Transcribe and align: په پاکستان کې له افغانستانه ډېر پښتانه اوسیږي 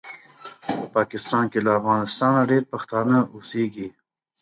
په 0.79 0.85
پاکستان 0.95 1.43
کې 1.51 1.59
له 1.65 1.71
افغانستانه 1.79 2.41
ډېر 2.51 2.63
پښتانه 2.73 3.17
اوسیږي 3.33 3.87